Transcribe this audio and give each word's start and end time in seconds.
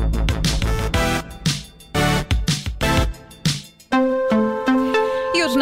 hoje 0.00 0.49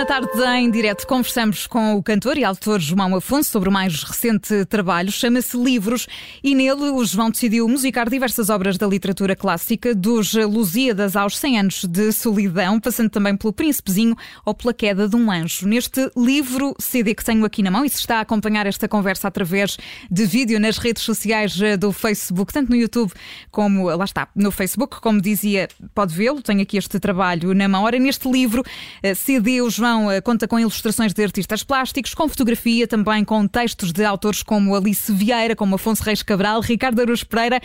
tarde 0.09 0.43
em 0.57 0.71
direto 0.71 1.07
conversamos 1.07 1.67
com 1.67 1.95
o 1.95 2.03
cantor 2.03 2.39
e 2.39 2.43
autor 2.43 2.81
João 2.81 3.15
Afonso 3.15 3.51
sobre 3.51 3.69
o 3.69 3.73
mais 3.73 4.03
recente 4.03 4.65
trabalho, 4.65 5.13
chama-se 5.13 5.55
Livros, 5.55 6.07
e 6.43 6.55
nele 6.55 6.89
o 6.89 7.05
João 7.05 7.31
decidiu 7.31 7.69
musicar 7.69 8.09
diversas 8.09 8.49
obras 8.49 8.79
da 8.79 8.87
literatura 8.87 9.37
clássica, 9.37 9.95
dos 9.95 10.33
Lusíadas 10.33 11.15
aos 11.15 11.37
100 11.37 11.59
anos 11.59 11.85
de 11.85 12.11
solidão, 12.11 12.81
passando 12.81 13.11
também 13.11 13.37
pelo 13.37 13.53
Príncipezinho 13.53 14.17
ou 14.47 14.55
pela 14.55 14.73
queda 14.73 15.07
de 15.07 15.15
um 15.15 15.31
anjo. 15.31 15.69
Neste 15.69 16.11
livro 16.17 16.75
CD 16.79 17.15
que 17.15 17.23
tenho 17.23 17.45
aqui 17.45 17.63
na 17.63 17.71
mão 17.71 17.85
e 17.85 17.91
se 17.91 17.99
está 17.99 18.17
a 18.17 18.21
acompanhar 18.21 18.67
esta 18.67 18.89
conversa 18.89 19.29
através 19.29 19.77
de 20.11 20.25
vídeo 20.25 20.59
nas 20.59 20.79
redes 20.79 21.03
sociais 21.03 21.61
eh, 21.61 21.77
do 21.77 21.93
Facebook, 21.93 22.51
tanto 22.51 22.71
no 22.71 22.77
YouTube 22.77 23.13
como, 23.51 23.95
lá 23.95 24.07
está, 24.07 24.27
no 24.35 24.51
Facebook, 24.51 25.03
como 25.03 25.21
dizia, 25.21 25.69
pode 25.95 26.15
vê-lo, 26.15 26.41
tenho 26.41 26.63
aqui 26.63 26.79
este 26.79 26.99
trabalho 26.99 27.53
na 27.53 27.69
mão. 27.69 27.85
Ora, 27.85 27.99
neste 27.99 28.27
livro, 28.27 28.65
eh, 29.03 29.15
CD, 29.15 29.61
os 29.61 29.75
João 29.75 29.98
eh, 30.11 30.21
conta 30.21 30.47
com 30.47 30.59
ilustrações 30.59 31.13
de 31.13 31.23
artistas 31.23 31.63
plásticos, 31.63 32.15
com 32.15 32.29
fotografia, 32.29 32.87
também 32.87 33.25
com 33.25 33.47
textos 33.49 33.93
de 33.93 34.05
autores 34.05 34.43
como 34.43 34.75
Alice 34.75 35.13
Vieira, 35.13 35.57
como 35.57 35.75
Afonso 35.75 36.03
Reis 36.03 36.23
Cabral, 36.23 36.61
Ricardo 36.61 37.01
Aruz 37.01 37.25
Pereira 37.25 37.61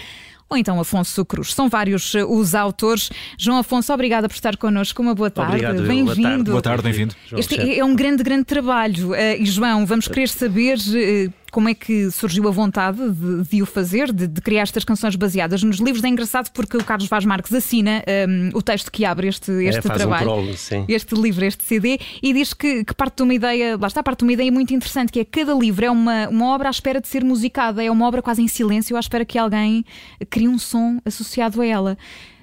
ou 0.50 0.58
então 0.58 0.80
Afonso 0.80 1.26
Cruz. 1.26 1.54
São 1.54 1.68
vários 1.68 2.14
eh, 2.16 2.24
os 2.24 2.56
autores. 2.56 3.10
João 3.38 3.58
Afonso, 3.58 3.92
obrigada 3.94 4.28
por 4.28 4.36
estar 4.36 4.56
connosco. 4.58 5.02
Uma 5.02 5.16
boa 5.16 5.32
tarde. 5.32 5.82
Bem-vindo. 5.82 6.52
Boa 6.52 6.62
tarde, 6.62 6.84
bem-vindo. 6.84 7.16
Este 7.36 7.80
é 7.80 7.84
um 7.84 7.96
grande, 7.96 8.24
grande 8.24 8.46
trabalho. 8.46 9.12
Uh, 9.12 9.16
e 9.40 9.46
João, 9.46 9.86
vamos 9.86 10.08
querer 10.08 10.30
saber. 10.30 10.78
Como 11.54 11.70
é 11.70 11.76
que 11.76 12.10
surgiu 12.10 12.48
a 12.48 12.52
vontade 12.52 12.98
de, 13.12 13.44
de 13.44 13.62
o 13.62 13.66
fazer, 13.68 14.12
de, 14.12 14.26
de, 14.26 14.42
criar 14.42 14.64
estas 14.64 14.84
canções 14.84 15.16
baseadas 15.16 15.62
nos 15.62 15.78
livros? 15.78 16.04
É 16.04 16.08
engraçado 16.08 16.50
porque 16.52 16.76
o 16.76 16.84
Carlos 16.84 17.08
Vaz 17.08 17.24
Marques 17.26 17.54
assina 17.54 18.04
um, 18.28 18.58
o 18.58 18.62
texto 18.64 18.92
que 18.92 19.06
abre 19.06 19.28
este, 19.28 19.52
é, 19.52 19.66
este 19.66 19.88
é, 19.88 19.94
trabalho, 19.94 20.24
um 20.24 20.34
prólogo, 20.34 20.52
este 20.88 21.14
livro, 21.14 21.46
este 21.46 21.64
CD, 21.64 22.00
e 22.24 22.34
diz 22.34 22.56
que, 22.56 22.84
que, 22.84 22.96
parte 22.96 23.18
de 23.18 23.22
uma 23.22 23.36
ideia, 23.36 23.78
lá 23.78 23.86
está, 23.86 24.02
parte 24.02 24.20
de 24.20 24.24
uma 24.24 24.34
ideia 24.34 24.52
muito 24.52 24.74
interessante, 24.74 25.12
que 25.12 25.20
é 25.20 25.26
cada 25.26 25.54
livro 25.54 25.86
é 25.86 25.92
uma, 25.92 26.28
uma 26.28 26.56
obra 26.56 26.70
à 26.70 26.72
espera 26.72 27.00
de 27.00 27.08
ser 27.08 27.24
musicada, 27.24 27.84
é 27.84 27.92
uma 27.92 28.08
obra 28.08 28.24
quase 28.24 28.42
em 28.42 28.48
silêncio, 28.48 28.98
à 28.98 29.00
espera 29.00 29.24
que 29.24 29.38
alguém 29.38 29.86
crie 30.32 30.48
um 30.48 30.58
som 30.58 30.98
associado 31.06 31.62
a 31.62 31.66
ela. 31.68 31.96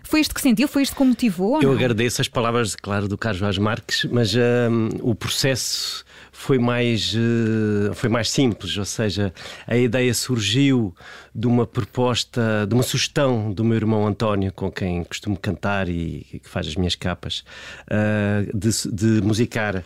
Foi 0.04 0.20
isto 0.20 0.34
que 0.34 0.40
sentiu? 0.40 0.66
Foi 0.66 0.82
isto 0.82 0.96
que 0.96 1.02
o 1.02 1.04
motivou? 1.04 1.60
Eu 1.60 1.72
agradeço 1.72 2.20
as 2.20 2.28
palavras, 2.28 2.74
claro, 2.74 3.06
do 3.06 3.18
Carlos 3.18 3.40
Vaz 3.40 3.58
Marques, 3.58 4.06
mas 4.10 4.34
um, 4.34 4.88
o 5.02 5.14
processo 5.14 6.04
foi 6.40 6.58
mais, 6.58 7.14
uh, 7.14 7.92
foi 7.92 8.08
mais 8.08 8.30
simples, 8.30 8.74
ou 8.78 8.84
seja, 8.86 9.30
a 9.66 9.76
ideia 9.76 10.12
surgiu 10.14 10.94
de 11.34 11.46
uma 11.46 11.66
proposta, 11.66 12.66
de 12.66 12.74
uma 12.74 12.82
sugestão 12.82 13.52
do 13.52 13.62
meu 13.62 13.76
irmão 13.76 14.06
António, 14.06 14.50
com 14.50 14.72
quem 14.72 15.04
costumo 15.04 15.38
cantar 15.38 15.86
e, 15.90 16.40
que 16.42 16.48
faz 16.48 16.66
as 16.66 16.76
minhas 16.76 16.94
capas, 16.94 17.44
uh, 17.90 18.56
de, 18.56 18.70
de 18.90 19.22
musicar 19.22 19.84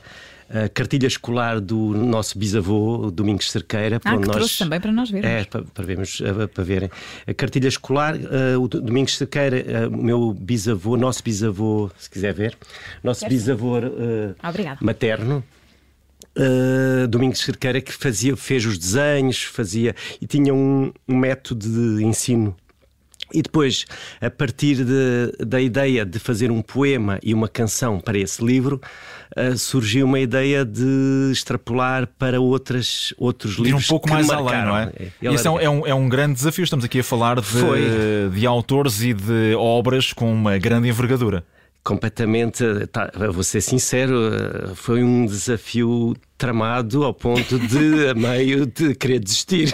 a 0.48 0.68
cartilha 0.68 1.08
escolar 1.08 1.60
do 1.60 1.76
nosso 1.92 2.38
bisavô, 2.38 3.10
Domingos 3.10 3.50
Cerqueira. 3.50 4.00
Ah, 4.04 4.16
que 4.16 4.26
nós, 4.26 4.36
trouxe 4.36 4.58
também 4.58 4.80
para 4.80 4.92
nós 4.92 5.10
vermos. 5.10 5.28
É, 5.28 5.44
para, 5.44 5.62
para, 5.62 5.84
vermos, 5.84 6.20
eh, 6.20 6.46
para 6.46 6.62
verem. 6.62 6.90
A 7.26 7.34
cartilha 7.34 7.66
escolar, 7.66 8.14
uh, 8.14 8.62
o 8.62 8.68
Domingos 8.68 9.16
Cerqueira, 9.16 9.88
uh, 9.88 9.90
meu 9.90 10.32
bisavô, 10.32 10.96
nosso 10.96 11.22
bisavô, 11.24 11.90
se 11.98 12.08
quiser 12.08 12.32
ver, 12.32 12.56
nosso 13.02 13.26
bisavô 13.26 13.78
uh, 13.78 14.36
materno, 14.80 15.42
Uh, 16.36 17.06
Domingos 17.06 17.38
Cerqueira 17.38 17.80
que 17.80 17.92
fazia, 17.92 18.36
fez 18.36 18.66
os 18.66 18.76
desenhos, 18.76 19.42
fazia 19.42 19.94
e 20.20 20.26
tinha 20.26 20.52
um, 20.52 20.92
um 21.08 21.16
método 21.16 21.96
de 21.96 22.04
ensino 22.04 22.56
e 23.34 23.42
depois, 23.42 23.84
a 24.20 24.30
partir 24.30 24.84
de, 24.84 25.44
da 25.44 25.60
ideia 25.60 26.06
de 26.06 26.18
fazer 26.20 26.52
um 26.52 26.62
poema 26.62 27.18
e 27.22 27.34
uma 27.34 27.48
canção 27.48 27.98
para 27.98 28.16
esse 28.16 28.44
livro, 28.44 28.80
uh, 29.36 29.58
surgiu 29.58 30.06
uma 30.06 30.20
ideia 30.20 30.64
de 30.64 31.30
extrapolar 31.32 32.06
para 32.18 32.40
outras, 32.40 33.12
outros 33.18 33.58
Ir 33.58 33.62
livros. 33.62 33.84
um 33.86 33.88
pouco 33.88 34.08
mais 34.08 34.30
além, 34.30 34.64
não 34.64 34.76
é? 34.76 34.92
é 35.20 35.34
Isso 35.34 35.48
é 35.48 35.50
um, 35.68 35.86
é 35.86 35.94
um, 35.94 36.08
grande 36.08 36.34
desafio. 36.34 36.62
Estamos 36.62 36.84
aqui 36.84 37.00
a 37.00 37.04
falar 37.04 37.40
de, 37.40 38.30
de 38.32 38.46
autores 38.46 39.02
e 39.02 39.12
de 39.12 39.54
obras 39.56 40.12
com 40.12 40.32
uma 40.32 40.56
grande 40.56 40.88
envergadura 40.88 41.44
completamente, 41.84 42.64
tá, 42.90 43.12
vou 43.30 43.44
ser 43.44 43.60
sincero, 43.60 44.14
eh, 44.32 44.74
foi 44.74 45.04
um 45.04 45.26
desafio 45.26 46.16
tramado 46.38 47.04
ao 47.04 47.12
ponto 47.12 47.58
de, 47.58 48.08
a 48.08 48.14
meio, 48.16 48.64
de 48.66 48.94
querer 48.94 49.20
desistir. 49.20 49.72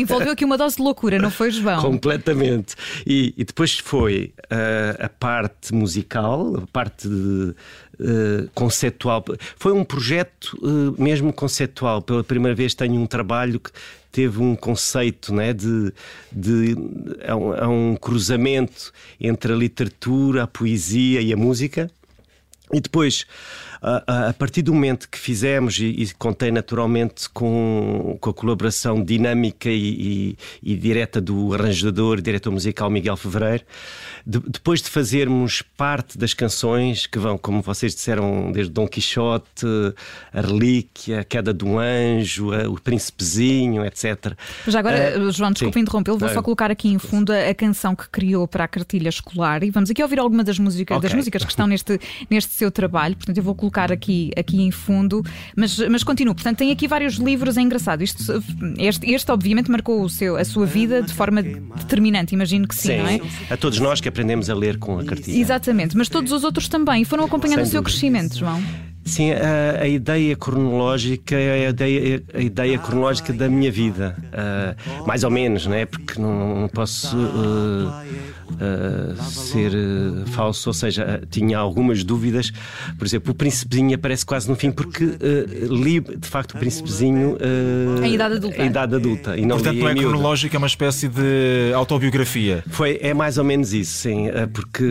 Envolveu 0.00 0.32
aqui 0.32 0.46
uma 0.46 0.56
dose 0.56 0.76
de 0.76 0.82
loucura, 0.82 1.18
não 1.18 1.30
foi, 1.30 1.50
João? 1.50 1.80
Completamente. 1.82 2.74
E, 3.06 3.34
e 3.36 3.44
depois 3.44 3.78
foi 3.78 4.32
uh, 4.44 5.04
a 5.04 5.08
parte 5.10 5.74
musical, 5.74 6.56
a 6.56 6.66
parte 6.72 7.06
de, 7.06 7.54
uh, 8.00 8.50
conceptual. 8.54 9.22
Foi 9.56 9.72
um 9.72 9.84
projeto 9.84 10.58
uh, 10.62 11.00
mesmo 11.00 11.32
conceptual. 11.32 12.00
Pela 12.00 12.24
primeira 12.24 12.54
vez 12.54 12.74
tenho 12.74 13.00
um 13.00 13.06
trabalho 13.06 13.60
que 13.60 13.70
teve 14.12 14.40
um 14.40 14.54
conceito 14.54 15.34
né, 15.34 15.54
de, 15.54 15.92
de 16.30 16.76
é 17.20 17.34
um, 17.34 17.54
é 17.54 17.66
um 17.66 17.96
cruzamento 17.96 18.92
entre 19.18 19.52
a 19.52 19.56
literatura, 19.56 20.42
a 20.42 20.46
poesia 20.46 21.22
e 21.22 21.32
a 21.32 21.36
música. 21.36 21.90
E 22.70 22.80
depois, 22.80 23.26
a, 23.82 24.28
a, 24.28 24.32
partir 24.32 24.62
do 24.62 24.72
momento 24.72 25.08
que 25.08 25.18
fizemos, 25.18 25.76
e, 25.78 25.86
e 25.86 26.14
contei 26.14 26.52
naturalmente 26.52 27.28
com, 27.30 28.16
com 28.20 28.30
a 28.30 28.34
colaboração 28.34 29.02
dinâmica 29.02 29.68
e, 29.68 30.36
e, 30.62 30.72
e 30.72 30.76
direta 30.76 31.20
do 31.20 31.52
arranjador 31.52 32.18
e 32.18 32.22
diretor 32.22 32.52
musical 32.52 32.88
Miguel 32.88 33.16
Fevereiro, 33.16 33.64
de, 34.24 34.38
depois 34.38 34.80
de 34.80 34.88
fazermos 34.88 35.62
parte 35.76 36.16
das 36.16 36.32
canções 36.32 37.06
que 37.06 37.18
vão, 37.18 37.36
como 37.36 37.60
vocês 37.60 37.92
disseram, 37.92 38.52
desde 38.52 38.72
Dom 38.72 38.86
Quixote, 38.86 39.66
a 40.32 40.40
Relíquia, 40.40 41.20
a 41.20 41.24
Queda 41.24 41.52
do 41.52 41.76
Anjo, 41.76 42.52
a, 42.52 42.68
o 42.68 42.80
Príncipezinho, 42.80 43.84
etc. 43.84 44.34
Já 44.68 44.78
agora, 44.78 45.18
uh, 45.18 45.32
João, 45.32 45.50
desculpa 45.50 45.80
interrompê-lo, 45.80 46.18
vou 46.18 46.28
só 46.28 46.40
colocar 46.40 46.70
aqui 46.70 46.88
em 46.88 47.00
fundo 47.00 47.32
a, 47.32 47.48
a, 47.48 47.54
canção 47.54 47.96
que 47.96 48.08
criou 48.08 48.46
para 48.46 48.62
a 48.62 48.68
cartilha 48.68 49.08
escolar 49.08 49.64
e 49.64 49.70
vamos 49.70 49.90
aqui 49.90 50.00
ouvir 50.00 50.20
alguma 50.20 50.44
das 50.44 50.58
músicas, 50.58 50.98
okay. 50.98 51.08
das 51.08 51.16
músicas 51.16 51.44
que 51.44 51.50
estão 51.50 51.66
neste, 51.66 51.98
neste 52.30 52.52
seu 52.52 52.70
trabalho, 52.70 53.16
portanto 53.16 53.36
eu 53.36 53.42
vou 53.42 53.56
colocar 53.56 53.71
aqui, 53.72 54.30
aqui 54.36 54.60
em 54.60 54.70
fundo, 54.70 55.24
mas, 55.56 55.78
mas 55.88 56.04
continuo. 56.04 56.34
Portanto, 56.34 56.58
tem 56.58 56.70
aqui 56.70 56.86
vários 56.86 57.14
livros, 57.14 57.56
é 57.56 57.60
engraçado. 57.60 58.02
Isto, 58.02 58.42
este, 58.78 59.10
este, 59.10 59.30
obviamente, 59.32 59.70
marcou 59.70 60.02
o 60.02 60.08
seu, 60.08 60.36
a 60.36 60.44
sua 60.44 60.66
vida 60.66 61.02
de 61.02 61.12
forma 61.12 61.42
determinante, 61.42 62.34
imagino 62.34 62.68
que 62.68 62.74
sim, 62.74 62.88
sim, 62.88 62.98
não 62.98 63.06
é? 63.06 63.20
A 63.50 63.56
todos 63.56 63.78
nós 63.80 64.00
que 64.00 64.08
aprendemos 64.08 64.50
a 64.50 64.54
ler 64.54 64.78
com 64.78 64.98
a 64.98 65.04
cartilha. 65.04 65.38
Exatamente, 65.38 65.96
mas 65.96 66.08
todos 66.08 66.32
os 66.32 66.44
outros 66.44 66.68
também 66.68 67.04
foram 67.04 67.24
acompanhando 67.24 67.60
Sem 67.60 67.64
o 67.64 67.70
seu 67.70 67.82
dúvida. 67.82 67.98
crescimento, 67.98 68.38
João. 68.38 68.62
Sim, 69.04 69.32
a, 69.32 69.82
a, 69.82 69.88
ideia 69.88 70.36
cronológica 70.36 71.34
é 71.34 71.66
a 71.66 71.70
ideia, 71.70 72.22
a 72.32 72.40
ideia 72.40 72.78
cronológica 72.78 73.32
da 73.32 73.48
minha 73.48 73.70
vida. 73.70 74.16
Uh, 74.28 75.06
mais 75.06 75.24
ou 75.24 75.30
menos, 75.30 75.66
não 75.66 75.74
é? 75.74 75.84
Porque 75.84 76.20
não, 76.20 76.60
não 76.60 76.68
posso 76.68 77.16
uh, 77.16 77.88
uh, 77.88 79.22
ser 79.24 79.72
falso, 80.26 80.70
ou 80.70 80.74
seja, 80.74 81.20
tinha 81.30 81.58
algumas 81.58 82.04
dúvidas. 82.04 82.52
Por 82.96 83.04
exemplo, 83.06 83.32
o 83.32 83.34
Príncipezinho 83.34 83.94
aparece 83.96 84.24
quase 84.24 84.48
no 84.48 84.54
fim, 84.54 84.70
porque 84.70 85.04
li 85.68 86.00
de 86.00 86.28
facto 86.28 86.54
o 86.54 86.58
Príncipezinho 86.58 87.36
em 88.02 88.14
idade 88.14 88.36
adulta. 88.36 88.62
Em 88.62 88.66
idade 88.66 88.94
adulta 88.94 89.36
e 89.36 89.42
não 89.44 89.56
Portanto, 89.56 89.78
não 89.78 89.88
é 89.88 89.94
cronológica, 89.94 90.56
é 90.56 90.58
uma 90.58 90.66
espécie 90.66 91.08
de 91.08 91.72
autobiografia. 91.74 92.62
Foi, 92.68 92.98
é 93.02 93.12
mais 93.12 93.36
ou 93.36 93.44
menos 93.44 93.72
isso, 93.72 93.92
sim, 93.92 94.26
porque 94.52 94.84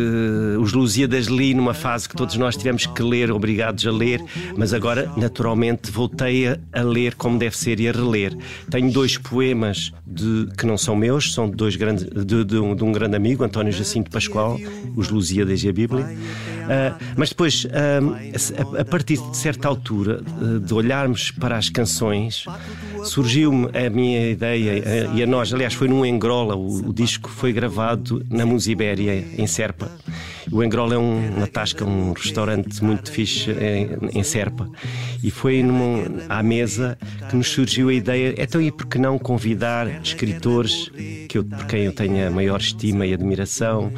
os 0.60 0.74
Lusíadas 0.74 1.26
li 1.26 1.54
numa 1.54 1.74
fase 1.74 2.10
que 2.10 2.16
todos 2.16 2.36
nós 2.36 2.58
tivemos 2.58 2.86
que 2.86 3.02
ler, 3.02 3.32
obrigados 3.32 3.86
a 3.88 3.92
ler 3.92 4.01
ler, 4.02 4.24
mas 4.58 4.74
agora, 4.74 5.12
naturalmente, 5.16 5.92
voltei 5.92 6.48
a, 6.48 6.58
a 6.74 6.82
ler 6.82 7.16
como 7.16 7.38
deve 7.38 7.56
ser 7.58 7.80
e 7.80 7.88
a 7.88 7.92
reler. 7.92 8.36
Tenho 8.70 8.92
dois 8.92 9.18
poemas 9.18 9.92
de, 10.06 10.48
que 10.58 10.66
não 10.66 10.78
são 10.78 10.96
meus, 10.96 11.34
são 11.34 11.50
de, 11.50 11.56
dois 11.56 11.76
grandes, 11.76 12.06
de, 12.06 12.44
de, 12.44 12.58
um, 12.58 12.76
de 12.76 12.84
um 12.84 12.92
grande 12.92 13.16
amigo, 13.16 13.44
António 13.44 13.72
Jacinto 13.72 14.10
Pascoal, 14.10 14.60
Os 14.96 15.10
Lusíadas 15.10 15.64
e 15.64 15.70
a 15.70 15.74
Bíblia. 15.74 16.06
Uh, 16.06 17.04
mas 17.18 17.30
depois, 17.30 17.66
uh, 17.66 18.78
a, 18.78 18.82
a, 18.82 18.86
partir 18.86 19.18
de 19.18 19.38
certa 19.38 19.68
altura, 19.68 20.22
uh, 20.42 20.60
de 20.60 20.74
olharmos 20.74 21.32
para 21.32 21.58
as 21.58 21.70
canções, 21.70 22.46
surgiu-me 23.04 23.70
a 23.78 23.90
minha 23.90 24.30
ideia, 24.30 25.12
e 25.14 25.22
a 25.22 25.28
nós, 25.28 25.54
aliás, 25.54 25.74
foi 25.74 25.88
num 25.88 26.06
Engrola, 26.06 26.56
o, 26.56 26.90
o 26.90 26.94
disco 26.94 27.30
foi 27.30 27.52
gravado 27.52 28.26
na 28.30 28.46
Musibéria, 28.46 29.26
em 29.38 29.48
Serpa. 29.48 29.92
O 30.52 30.62
Engrola 30.62 30.96
é 30.96 30.98
um, 30.98 31.38
uma 31.38 31.48
tasca, 31.48 31.86
um 31.86 32.12
restaurante 32.12 32.84
muito 32.84 33.12
fixe 33.12 33.52
em, 33.52 34.20
em 34.20 34.24
Serpa. 34.24 34.70
E 35.24 35.32
foi 35.32 35.64
numa, 35.64 36.04
à 36.28 36.44
mesa 36.44 36.98
que 37.32 37.38
nos 37.38 37.48
surgiu 37.48 37.88
a 37.88 37.94
ideia, 37.94 38.36
então 38.38 38.62
e 38.62 38.70
por 38.70 38.86
que 38.88 38.98
não 38.98 39.18
convidar 39.18 39.88
escritores 40.04 40.92
que 41.30 41.38
eu, 41.38 41.46
por 41.46 41.66
quem 41.66 41.86
eu 41.86 41.94
tenho 41.94 42.28
a 42.28 42.30
maior 42.30 42.60
estima 42.60 43.06
e 43.06 43.14
admiração, 43.14 43.90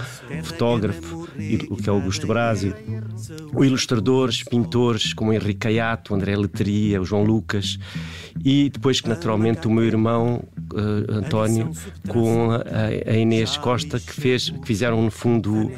fotógrafo, 0.44 1.27
o 1.69 1.75
que 1.75 1.89
é 1.89 1.91
Augusto 1.91 2.27
Brásio, 2.27 2.75
ilustradores, 3.59 4.44
pintores 4.44 5.13
como 5.13 5.33
Henrique 5.33 5.62
Caiato, 5.62 6.13
André 6.13 6.38
Letteria, 6.38 7.01
o 7.01 7.06
João 7.06 7.24
Lucas, 7.24 7.80
e 8.44 8.69
depois 8.69 9.01
que 9.01 9.09
naturalmente 9.09 9.68
o 9.68 9.71
meu 9.71 9.83
irmão 9.83 10.44
uh, 10.74 11.12
António 11.12 11.71
com 12.07 12.51
a, 12.51 13.09
a, 13.12 13.15
Inês 13.15 13.57
Costa 13.57 14.00
que 14.00 14.13
fez 14.13 14.50
que 14.50 14.65
fizeram 14.65 15.01
no 15.01 15.12
fundo 15.12 15.71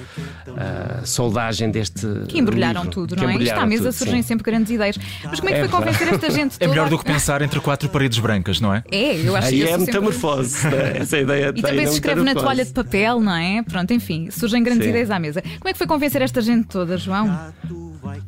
a 0.57 1.05
soldagem 1.05 1.69
deste 1.69 2.07
que 2.27 2.39
embrulharam 2.39 2.83
livro, 2.83 3.07
tudo, 3.07 3.15
não 3.15 3.29
é? 3.29 3.35
Isto 3.35 3.59
à 3.59 3.65
mesa 3.65 3.83
tudo, 3.83 3.93
surgem 3.93 4.21
sim. 4.21 4.27
sempre 4.29 4.43
grandes 4.43 4.71
ideias. 4.71 4.97
Mas 5.23 5.39
como 5.39 5.49
é 5.49 5.53
que 5.53 5.59
é 5.59 5.67
foi 5.67 5.79
convencer 5.79 6.07
esta 6.07 6.29
gente 6.29 6.57
toda? 6.57 6.65
É 6.65 6.67
melhor 6.67 6.89
do 6.89 6.97
que 6.97 7.05
pensar 7.05 7.41
entre 7.45 7.59
quatro 7.59 7.87
paredes 7.89 8.19
brancas, 8.19 8.59
não 8.59 8.73
é? 8.73 8.83
É, 8.91 9.15
eu 9.15 9.35
acho 9.35 9.47
Aí 9.47 9.61
que 9.61 9.67
é 9.67 9.77
metamorfose, 9.77 10.49
sempre... 10.49 10.77
Né? 10.77 10.97
essa 10.97 11.17
ideia 11.17 11.53
E 11.55 11.61
também 11.61 11.87
se 11.87 11.93
escreve 11.93 12.23
na 12.23 12.33
toalha 12.33 12.65
de 12.65 12.73
papel, 12.73 13.21
não 13.21 13.35
é? 13.35 13.63
Pronto, 13.63 13.93
enfim, 13.93 14.29
surgem 14.31 14.61
grandes 14.63 14.83
sim. 14.83 14.89
ideias 14.89 15.11
à 15.11 15.19
mesa. 15.19 15.41
Como 15.41 15.69
é 15.69 15.71
que 15.71 15.77
foi 15.77 15.87
convencer 15.87 16.21
esta 16.21 16.41
gente 16.41 16.67
toda, 16.67 16.97
João? 16.97 17.53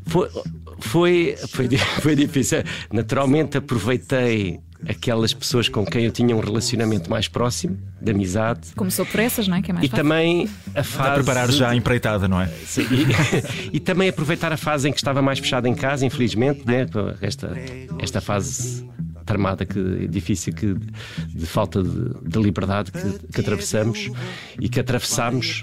Foi, 0.06 0.30
foi, 0.80 1.36
foi, 1.50 1.70
foi 2.02 2.16
difícil. 2.16 2.64
Naturalmente 2.92 3.58
aproveitei 3.58 4.60
aquelas 4.88 5.34
pessoas 5.34 5.68
com 5.70 5.86
quem 5.86 6.06
eu 6.06 6.12
tinha 6.12 6.36
um 6.36 6.40
relacionamento 6.40 7.10
mais 7.10 7.28
próximo, 7.28 7.78
de 8.02 8.12
amizade. 8.12 8.70
Começou 8.76 9.06
por 9.06 9.20
essas, 9.20 9.48
não 9.48 9.58
é? 9.58 9.62
Que 9.62 9.72
é 9.72 9.74
mais 9.74 9.86
e 9.86 9.90
fácil. 9.90 10.04
também 10.04 10.50
a 10.76 10.84
fase. 10.84 11.10
A 11.10 11.14
preparar 11.14 11.52
já 11.52 11.70
a 11.70 11.76
empreitada, 11.76 12.28
não 12.28 12.42
é? 12.42 12.48
Sim, 12.48 12.86
e, 12.92 13.74
e, 13.78 13.80
também 13.80 14.10
aproveitar 14.10 14.52
a 14.52 14.58
fase 14.58 14.88
em 14.90 14.92
que 14.92 14.98
estava 14.98 15.22
mais 15.22 15.40
fechado 15.40 15.68
em 15.68 15.74
casa, 15.74 16.06
infelizmente, 16.06 16.66
né? 16.66 16.86
esta, 17.22 17.58
esta 18.00 18.22
fase 18.22 18.86
tramada 19.28 19.66
que, 19.66 20.08
difícil 20.08 20.54
que, 20.54 20.74
de 21.28 21.46
falta 21.46 21.84
de, 21.84 22.14
de 22.24 22.40
liberdade 22.40 22.92
que, 22.92 23.28
que, 23.28 23.42
atravessamos 23.42 24.10
e 24.60 24.70
que 24.70 24.80
atravessamos. 24.80 25.62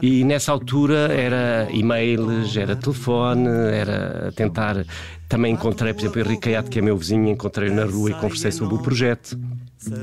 E 0.00 0.24
nessa 0.24 0.50
altura 0.50 1.12
era 1.12 1.68
e-mails, 1.70 2.56
era 2.56 2.74
telefone, 2.74 3.48
era 3.72 4.32
tentar. 4.34 4.84
Também 5.28 5.52
encontrei, 5.52 5.92
por 5.92 6.00
exemplo, 6.00 6.20
Henrique 6.20 6.42
Caiato, 6.42 6.70
que 6.70 6.78
é 6.78 6.82
meu 6.82 6.96
vizinho, 6.96 7.28
encontrei 7.28 7.70
na 7.70 7.84
rua 7.84 8.10
e 8.10 8.14
conversei 8.14 8.50
sobre 8.50 8.74
o 8.74 8.78
projeto. 8.78 9.38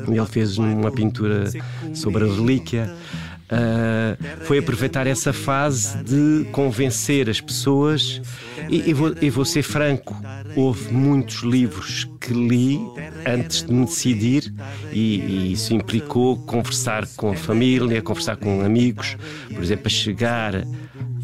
Ele 0.07 0.25
fez 0.25 0.57
uma 0.57 0.91
pintura 0.91 1.45
sobre 1.94 2.23
a 2.23 2.27
relíquia. 2.27 2.95
Uh, 3.51 4.45
foi 4.45 4.59
aproveitar 4.59 5.07
essa 5.07 5.33
fase 5.33 5.97
de 6.03 6.45
convencer 6.51 7.27
as 7.27 7.41
pessoas. 7.41 8.21
E, 8.69 8.89
e, 8.89 8.93
vou, 8.93 9.15
e, 9.19 9.29
vou, 9.29 9.43
ser 9.43 9.63
franco: 9.63 10.15
houve 10.55 10.93
muitos 10.93 11.41
livros 11.41 12.07
que 12.21 12.31
li 12.31 12.79
antes 13.25 13.63
de 13.63 13.73
me 13.73 13.85
decidir, 13.85 14.53
e, 14.91 15.19
e, 15.19 15.53
isso 15.53 15.73
implicou 15.73 16.37
conversar 16.45 17.07
com 17.15 17.31
a 17.31 17.35
família, 17.35 18.01
conversar 18.03 18.37
com 18.37 18.61
amigos. 18.61 19.17
Por 19.51 19.63
exemplo, 19.63 19.87
a 19.87 19.89
chegar 19.89 20.63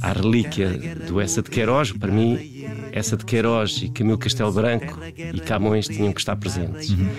à 0.01 0.11
relíquia 0.11 0.95
do 1.07 1.21
Essa 1.21 1.43
de 1.43 1.51
Queiroz, 1.51 1.91
para 1.91 2.11
mim, 2.11 2.65
essa 2.91 3.15
de 3.15 3.23
Queiroz 3.23 3.81
e 3.83 3.89
Camilo 3.89 4.17
Castelo 4.17 4.51
Branco 4.51 4.97
e 5.33 5.39
Camões 5.41 5.87
tinham 5.87 6.11
que 6.11 6.21
estar 6.21 6.35
presentes. 6.35 6.89
Uhum. 6.89 7.09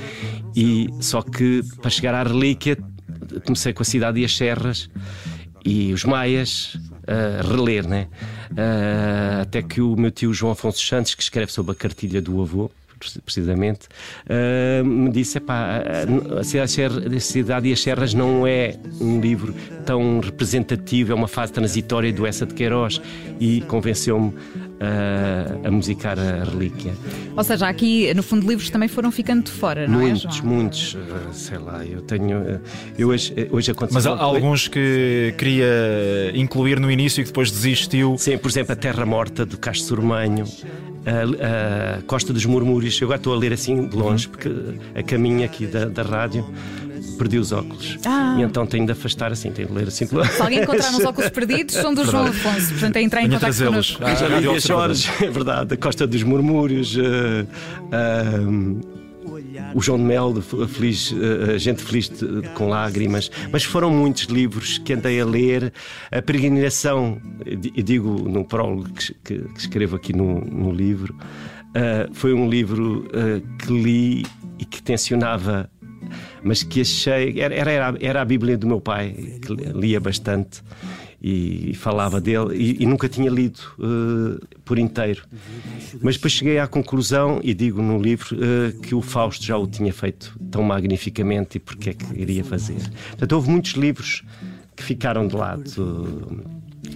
E 0.54 0.88
só 1.00 1.22
que 1.22 1.62
para 1.80 1.90
chegar 1.90 2.14
à 2.14 2.22
relíquia 2.22 2.76
comecei 3.44 3.72
com 3.72 3.82
a 3.82 3.86
cidade 3.86 4.20
e 4.20 4.24
as 4.24 4.36
serras 4.36 4.88
e 5.64 5.92
os 5.92 6.04
maias 6.04 6.76
a 7.06 7.42
reler, 7.42 7.86
né? 7.86 8.08
Uh, 8.52 9.42
até 9.42 9.62
que 9.62 9.80
o 9.80 9.96
meu 9.96 10.10
tio 10.10 10.32
João 10.32 10.52
Afonso 10.52 10.84
Santos, 10.84 11.14
que 11.14 11.22
escreve 11.22 11.52
sobre 11.52 11.72
a 11.72 11.74
cartilha 11.74 12.22
do 12.22 12.40
avô, 12.40 12.70
precisamente, 13.24 13.88
uh, 14.28 14.84
me 14.84 15.10
disse: 15.10 15.38
a, 15.46 15.82
a 16.40 17.20
Cidade 17.20 17.68
e 17.68 17.72
as 17.72 17.80
Serras 17.80 18.14
não 18.14 18.46
é 18.46 18.76
um 19.00 19.20
livro 19.20 19.54
tão 19.84 20.20
representativo, 20.20 21.12
é 21.12 21.14
uma 21.14 21.28
fase 21.28 21.52
transitória 21.52 22.12
do 22.12 22.26
Essa 22.26 22.46
de 22.46 22.54
Queiroz, 22.54 23.00
e 23.38 23.60
convenceu-me 23.62 24.32
a, 24.80 25.68
a 25.68 25.70
musicar 25.70 26.18
a 26.18 26.44
relíquia. 26.44 26.92
Ou 27.36 27.44
seja, 27.44 27.68
aqui 27.68 28.12
no 28.14 28.22
fundo 28.22 28.46
livros 28.48 28.70
também 28.70 28.88
foram 28.88 29.10
ficando 29.10 29.44
de 29.44 29.50
fora, 29.50 29.86
não 29.86 30.00
muitos, 30.00 30.38
é? 30.38 30.42
Muitos, 30.42 30.94
muitos, 30.94 31.38
sei 31.38 31.58
lá, 31.58 31.84
eu 31.84 32.02
tenho. 32.02 32.60
Eu 32.98 33.08
hoje, 33.08 33.34
hoje 33.50 33.70
aconteceu. 33.70 33.94
Mas 33.94 34.06
há 34.06 34.22
alguns 34.22 34.68
que 34.68 35.34
queria 35.38 35.66
incluir 36.34 36.80
no 36.80 36.90
início 36.90 37.20
e 37.20 37.24
que 37.24 37.30
depois 37.30 37.50
desistiu. 37.50 38.16
Sim, 38.18 38.38
por 38.38 38.50
exemplo, 38.50 38.72
A 38.72 38.76
Terra 38.76 39.06
Morta 39.06 39.44
do 39.46 39.56
Castro 39.58 39.86
Surmanho, 39.86 40.44
a, 41.06 41.98
a, 41.98 42.02
Costa 42.02 42.32
dos 42.32 42.44
Murmúrios. 42.44 43.00
Eu 43.00 43.06
agora 43.06 43.18
estou 43.18 43.32
a 43.32 43.36
ler 43.36 43.52
assim 43.52 43.88
de 43.88 43.96
longe, 43.96 44.28
porque 44.28 44.50
a 44.94 45.02
caminho 45.02 45.44
aqui 45.44 45.66
da, 45.66 45.86
da 45.86 46.02
rádio 46.02 46.44
perdi 47.16 47.38
os 47.38 47.52
óculos. 47.52 47.98
Ah. 48.04 48.36
E 48.38 48.42
então 48.42 48.66
tenho 48.66 48.84
de 48.84 48.92
afastar 48.92 49.32
assim, 49.32 49.50
tenho 49.50 49.68
de 49.68 49.74
ler 49.74 49.88
assim. 49.88 50.06
Se 50.06 50.42
alguém 50.42 50.60
encontrar 50.60 50.90
uns 50.90 51.04
óculos 51.04 51.30
perdidos, 51.30 51.74
são 51.74 51.94
do 51.94 52.04
João 52.04 52.26
Afonso. 52.26 52.70
Portanto, 52.70 52.96
é 52.96 53.02
entrar 53.02 53.22
em 53.22 53.30
contato 53.30 53.64
connosco. 53.64 54.02
Ah, 54.04 54.14
Já 54.14 54.28
vi 54.28 54.60
Jorge, 54.60 55.10
é 55.24 55.30
verdade, 55.30 55.74
a 55.74 55.76
Costa 55.76 56.06
dos 56.06 56.22
Murmúrios. 56.22 56.96
Uh, 56.96 57.46
uh, 57.86 58.95
o 59.74 59.82
João 59.82 59.98
de 59.98 60.04
Mel, 60.04 60.34
feliz, 60.68 61.14
Gente 61.58 61.82
Feliz 61.82 62.08
de, 62.08 62.48
com 62.54 62.68
Lágrimas, 62.68 63.30
mas 63.50 63.64
foram 63.64 63.90
muitos 63.90 64.24
livros 64.24 64.78
que 64.78 64.92
andei 64.92 65.20
a 65.20 65.24
ler. 65.24 65.72
A 66.10 66.22
Peregrinação, 66.22 67.20
digo 67.84 68.28
no 68.28 68.44
prólogo 68.44 68.88
que, 68.92 69.14
que, 69.24 69.38
que 69.38 69.60
escrevo 69.60 69.96
aqui 69.96 70.12
no, 70.12 70.40
no 70.40 70.72
livro, 70.72 71.14
uh, 71.14 72.12
foi 72.12 72.32
um 72.32 72.48
livro 72.48 73.06
uh, 73.06 73.56
que 73.58 73.72
li 73.72 74.26
e 74.58 74.64
que 74.64 74.82
tensionava 74.82 75.70
mas 76.42 76.62
que 76.62 76.80
achei. 76.80 77.40
Era, 77.40 77.54
era, 77.54 77.94
era 78.00 78.22
a 78.22 78.24
Bíblia 78.24 78.56
do 78.56 78.66
meu 78.66 78.80
pai, 78.80 79.12
que 79.42 79.52
lia 79.52 79.98
bastante 79.98 80.62
e, 81.28 81.74
falava 81.74 82.20
dele, 82.20 82.54
e, 82.54 82.84
e 82.84 82.86
nunca 82.86 83.08
tinha 83.08 83.28
lido 83.28 83.58
uh, 83.78 84.40
por 84.64 84.78
inteiro. 84.78 85.24
Mas 86.00 86.14
depois 86.14 86.32
cheguei 86.32 86.60
à 86.60 86.68
conclusão, 86.68 87.40
e 87.42 87.52
digo 87.52 87.82
no 87.82 88.00
livro, 88.00 88.36
uh, 88.36 88.80
que 88.80 88.94
o 88.94 89.02
Fausto 89.02 89.44
já 89.44 89.58
o 89.58 89.66
tinha 89.66 89.92
feito 89.92 90.38
tão 90.52 90.62
magnificamente 90.62 91.56
e 91.56 91.60
porque 91.60 91.90
é 91.90 91.94
que 91.94 92.04
iria 92.14 92.44
fazer. 92.44 92.76
Portanto, 93.08 93.32
houve 93.32 93.50
muitos 93.50 93.72
livros 93.72 94.22
que 94.76 94.84
ficaram 94.84 95.26
de 95.26 95.34
lado, 95.34 96.44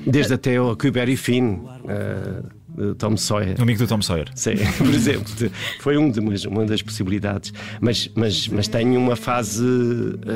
desde 0.07 0.35
até 0.35 0.61
o 0.61 0.71
Huckleberry 0.71 1.17
Finn. 1.17 1.55
Uh, 1.55 2.61
Tom 2.97 3.15
Sawyer. 3.15 3.59
O 3.59 3.63
amigo 3.63 3.81
do 3.81 3.87
Tom 3.87 4.01
Sawyer. 4.01 4.31
Sim, 4.35 4.53
por 4.79 4.87
exemplo. 4.87 5.31
Foi 5.81 5.99
um 5.99 6.09
de, 6.09 6.21
uma 6.47 6.65
das 6.65 6.81
possibilidades. 6.81 7.53
Mas, 7.79 8.09
mas, 8.15 8.49
mas 8.49 8.69
tenho 8.69 8.99
uma 8.99 9.17
fase 9.17 9.63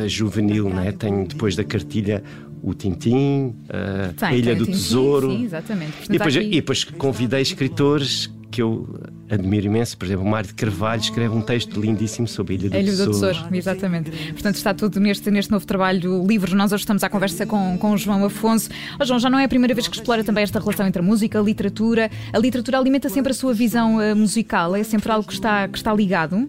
juvenil, 0.09 0.69
né? 0.69 0.93
tenho 0.93 1.27
depois 1.27 1.57
da 1.57 1.65
cartilha 1.65 2.23
o 2.65 2.73
Tintim, 2.73 3.55
uh, 3.69 4.15
a 4.25 4.35
Ilha 4.35 4.57
do 4.57 4.65
Tesouro. 4.67 5.31
Sim, 5.31 5.45
exatamente. 5.45 5.93
e 6.09 6.13
depois, 6.13 6.37
aqui... 6.37 6.47
e 6.47 6.51
depois 6.51 6.85
convidei 6.85 7.43
escritores 7.43 8.31
que 8.51 8.63
eu 8.63 8.89
admiro 9.29 9.67
imenso. 9.67 9.99
Por 9.99 10.05
exemplo, 10.05 10.25
o 10.25 10.29
Mário 10.29 10.47
de 10.47 10.55
Carvalho 10.55 11.01
escreve 11.01 11.35
um 11.35 11.43
texto 11.43 11.81
lindíssimo 11.81 12.29
sobre 12.29 12.55
a 12.55 12.57
Ilha 12.57 12.71
do, 12.71 12.77
a 12.77 12.81
Ilha 12.81 12.93
do 12.93 13.11
Tesouro. 13.11 13.35
Tesouro. 13.35 13.57
Exatamente. 13.57 14.11
Portanto, 14.33 14.55
está 14.55 14.73
tudo 14.73 15.01
neste, 15.01 15.31
neste 15.31 15.51
novo 15.51 15.67
trabalho 15.67 16.25
livre. 16.25 16.55
Nós 16.55 16.73
hoje 16.73 16.83
estamos 16.83 17.03
à 17.03 17.09
conversa 17.09 17.45
com, 17.45 17.77
com 17.77 17.93
o 17.93 17.99
João 17.99 18.25
Afonso. 18.25 18.71
Oh, 19.01 19.05
João, 19.05 19.19
já 19.19 19.29
não 19.29 19.39
é 19.39 19.45
a 19.45 19.49
primeira 19.49 19.75
vez 19.75 19.89
que 19.89 19.97
explora 19.97 20.23
também 20.23 20.45
esta 20.45 20.61
relação 20.61 20.87
entre 20.87 21.01
a 21.01 21.05
música 21.05 21.37
e 21.37 21.41
a 21.41 21.45
literatura. 21.45 22.11
A 22.33 22.39
literatura 22.39 22.79
alimenta 22.79 23.09
sempre 23.09 23.33
a 23.33 23.35
sua 23.35 23.53
visão 23.53 23.97
uh, 23.97 24.15
musical, 24.15 24.77
é 24.77 24.85
sempre 24.85 25.11
algo 25.11 25.27
que 25.27 25.35
está, 25.35 25.67
que 25.67 25.77
está 25.77 25.93
ligado? 25.93 26.49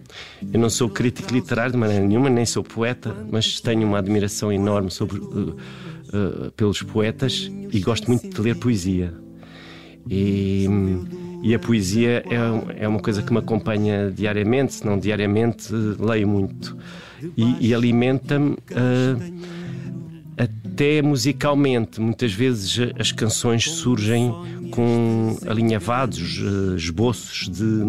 Eu 0.52 0.60
não 0.60 0.70
sou 0.70 0.88
crítico 0.88 1.34
literário 1.34 1.72
de 1.72 1.78
maneira 1.78 2.06
nenhuma, 2.06 2.30
nem 2.30 2.46
sou 2.46 2.62
poeta, 2.62 3.14
mas 3.30 3.60
tenho 3.60 3.86
uma 3.86 3.98
admiração 3.98 4.52
enorme 4.52 4.92
sobre, 4.92 5.18
uh, 5.18 5.56
uh, 6.08 6.50
pelos 6.52 6.82
poetas 6.82 7.50
e 7.72 7.80
gosto 7.80 8.08
muito 8.08 8.28
de 8.28 8.40
ler 8.40 8.56
poesia. 8.56 9.12
E. 10.08 10.66
E 11.42 11.54
a 11.54 11.60
poesia 11.60 12.24
é, 12.28 12.84
é 12.84 12.88
uma 12.88 12.98
coisa 12.98 13.22
que 13.22 13.32
me 13.32 13.38
acompanha 13.38 14.10
diariamente, 14.10 14.74
se 14.74 14.86
não 14.86 14.98
diariamente, 14.98 15.72
leio 15.72 16.26
muito. 16.26 16.76
E, 17.36 17.68
e 17.68 17.74
alimenta-me 17.74 18.54
uh, 18.54 19.36
até 20.36 21.00
musicalmente. 21.02 22.00
Muitas 22.00 22.32
vezes 22.32 22.78
as 22.98 23.12
canções 23.12 23.64
surgem 23.70 24.34
com 24.72 25.38
alinhavados, 25.46 26.40
uh, 26.40 26.74
esboços 26.76 27.48
de, 27.48 27.82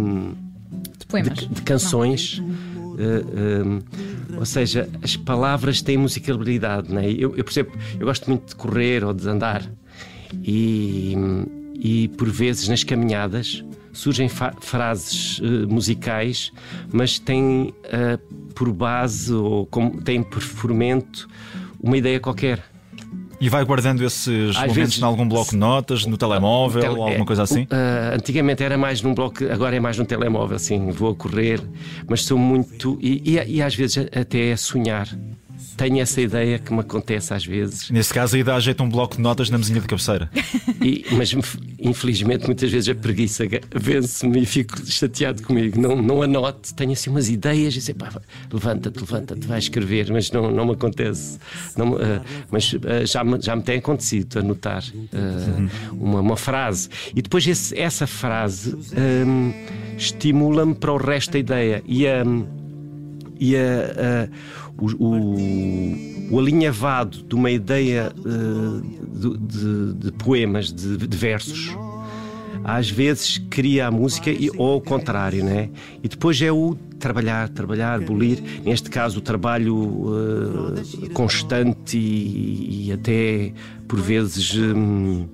de, 1.10 1.30
de, 1.30 1.48
de 1.48 1.62
canções. 1.64 2.40
Uh, 2.40 3.84
ou 4.36 4.46
seja, 4.46 4.90
as 5.02 5.16
palavras 5.16 5.82
têm 5.82 5.98
musicalidade, 5.98 6.94
não 6.94 7.02
é? 7.02 7.10
eu, 7.10 7.36
eu 7.36 7.44
percebo, 7.44 7.72
eu 8.00 8.06
gosto 8.06 8.28
muito 8.28 8.50
de 8.50 8.56
correr 8.56 9.04
ou 9.04 9.14
de 9.14 9.28
andar 9.28 9.70
e, 10.44 11.16
e 11.76 12.08
por 12.10 12.30
vezes 12.30 12.68
nas 12.68 12.84
caminhadas 12.84 13.64
surgem 13.94 14.30
frases 14.30 15.40
uh, 15.40 15.68
musicais, 15.68 16.52
mas 16.92 17.18
têm 17.18 17.74
uh, 17.86 18.52
por 18.54 18.72
base 18.72 19.34
ou 19.34 19.66
como, 19.66 20.02
têm 20.02 20.22
por 20.22 20.42
fermento 20.42 21.28
uma 21.82 21.98
ideia 21.98 22.20
qualquer. 22.20 22.64
E 23.40 23.50
vai 23.50 23.64
guardando 23.64 24.04
esses 24.04 24.50
Às 24.50 24.56
momentos 24.56 24.76
vezes, 24.76 25.00
em 25.00 25.04
algum 25.04 25.28
bloco 25.28 25.52
de 25.52 25.58
notas, 25.58 26.06
no 26.06 26.18
telemóvel, 26.18 26.82
tele, 26.82 27.00
alguma 27.00 27.26
coisa 27.26 27.44
assim? 27.44 27.64
Uh, 27.64 28.16
antigamente 28.16 28.64
era 28.64 28.78
mais 28.78 29.02
num 29.02 29.14
bloco, 29.14 29.44
agora 29.46 29.76
é 29.76 29.80
mais 29.80 29.98
num 29.98 30.06
telemóvel, 30.06 30.56
assim, 30.56 30.90
vou 30.90 31.12
a 31.12 31.16
correr, 31.16 31.62
mas 32.08 32.24
sou 32.24 32.38
muito. 32.38 32.98
E, 33.02 33.36
e, 33.36 33.58
e 33.58 33.62
às 33.62 33.76
vezes 33.76 34.08
até 34.16 34.50
é 34.50 34.56
sonhar 34.58 35.08
tenho 35.78 36.00
essa 36.02 36.20
ideia 36.20 36.58
que 36.58 36.74
me 36.74 36.80
acontece 36.80 37.34
às 37.34 37.46
vezes. 37.46 37.92
Nesse 37.92 38.12
caso, 38.12 38.36
aí 38.36 38.44
dá 38.44 38.56
a 38.56 38.60
jeito 38.60 38.84
um 38.84 38.90
bloco 38.90 39.16
de 39.16 39.22
notas 39.22 39.50
na 39.50 39.58
mesinha 39.58 39.80
de 39.80 39.88
cabeceira. 39.88 40.30
E, 40.82 41.06
mas 41.12 41.34
infelizmente, 41.80 42.46
muitas 42.46 42.72
vezes 42.72 42.90
a 42.90 42.96
preguiça 42.96 43.46
vence-me 43.74 44.42
e 44.42 44.46
fico 44.46 44.84
chateado 44.86 45.44
comigo. 45.44 45.80
Não, 45.80 46.02
não 46.02 46.22
anoto, 46.22 46.74
tenho 46.74 46.94
assim 46.94 47.10
umas 47.10 47.30
ideias 47.30 47.76
e 47.76 47.82
sei, 47.82 47.94
pá, 47.94 48.10
levanta-te, 48.52 49.00
levanta-te, 49.00 49.46
vai 49.46 49.60
escrever, 49.60 50.12
mas 50.12 50.32
não, 50.32 50.52
não 50.52 50.66
me 50.66 50.72
acontece. 50.74 51.38
Não, 51.78 51.94
uh, 51.94 52.00
mas 52.50 52.74
uh, 52.74 53.06
já, 53.06 53.24
me, 53.24 53.40
já 53.40 53.56
me 53.56 53.62
tem 53.62 53.78
acontecido 53.78 54.40
anotar 54.40 54.84
uh, 54.84 55.94
uma, 55.94 56.22
uma 56.22 56.38
frase. 56.38 56.90
E 57.16 57.22
depois 57.22 57.46
esse, 57.48 57.78
essa 57.80 58.08
frase 58.08 58.76
um, 58.76 59.54
estimula-me 59.96 60.74
para 60.74 60.92
o 60.92 60.98
resto 60.98 61.34
da 61.34 61.40
ideia. 61.40 61.84
E 61.86 62.08
a. 62.08 62.24
Um, 62.24 62.67
e 63.40 63.56
a, 63.56 63.60
a 63.60 64.68
o, 64.78 65.04
o, 65.04 66.36
o, 66.36 66.40
alinhavado 66.40 67.24
de 67.24 67.36
uma 67.36 67.50
ideia 67.50 68.12
uh, 68.16 68.82
de, 69.08 69.38
de, 69.38 69.94
de, 69.94 70.12
poemas, 70.12 70.72
de, 70.72 70.98
de, 70.98 71.18
versos, 71.18 71.76
às 72.64 72.90
vezes 72.90 73.40
cria 73.50 73.88
a 73.88 73.92
música 73.92 74.30
e, 74.30 74.52
ou 74.56 74.74
ao 74.74 74.82
contrário, 74.82 75.44
né? 75.44 75.70
E 76.04 76.08
depois 76.08 76.40
é 76.42 76.52
o 76.52 76.76
trabalhar, 77.00 77.50
trabalhar, 77.50 78.00
bolir. 78.02 78.42
Neste 78.64 78.90
caso, 78.90 79.20
o 79.20 79.22
trabalho 79.22 79.76
uh, 79.76 81.10
constante 81.14 81.98
e, 81.98 82.88
e, 82.88 82.92
até 82.92 83.52
por 83.88 84.00
vezes. 84.00 84.56
Um, 84.56 85.28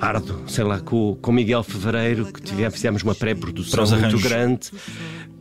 árduo, 0.00 0.48
sei 0.48 0.64
lá, 0.64 0.80
com, 0.80 1.18
com 1.20 1.32
Miguel 1.32 1.62
Fevereiro, 1.62 2.32
que 2.32 2.40
tivemos, 2.40 2.74
fizemos 2.74 3.02
uma 3.02 3.14
pré-produção 3.14 3.86
muito 3.86 4.18
grande 4.18 4.70